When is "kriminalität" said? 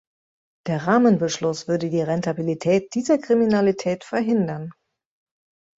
3.19-4.03